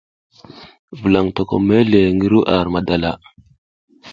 Vulaƞ 0.99 1.27
tokom 1.35 1.63
mezle 1.67 1.99
ngi 2.15 2.27
ru 2.31 2.39
ar 2.55 2.67
madala. 2.73 3.11